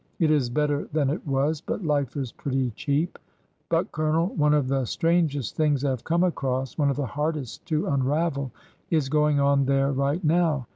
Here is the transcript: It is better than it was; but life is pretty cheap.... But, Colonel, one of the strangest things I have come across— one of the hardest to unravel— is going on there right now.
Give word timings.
It 0.17 0.31
is 0.31 0.49
better 0.49 0.87
than 0.91 1.11
it 1.11 1.27
was; 1.27 1.61
but 1.61 1.83
life 1.85 2.17
is 2.17 2.31
pretty 2.31 2.71
cheap.... 2.71 3.19
But, 3.69 3.91
Colonel, 3.91 4.29
one 4.33 4.55
of 4.55 4.67
the 4.67 4.85
strangest 4.85 5.55
things 5.55 5.85
I 5.85 5.91
have 5.91 6.03
come 6.03 6.23
across— 6.23 6.75
one 6.75 6.89
of 6.89 6.95
the 6.95 7.05
hardest 7.05 7.67
to 7.67 7.85
unravel— 7.85 8.51
is 8.89 9.09
going 9.09 9.39
on 9.39 9.65
there 9.67 9.91
right 9.91 10.23
now. 10.23 10.65